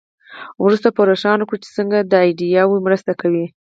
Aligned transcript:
وروسته 0.63 0.87
به 0.95 1.01
روښانه 1.09 1.43
کړو 1.47 1.61
چې 1.63 1.69
څنګه 1.77 1.97
دا 2.11 2.19
ایډیاوې 2.27 2.77
مرسته 2.87 3.11
کوي. 3.21 3.45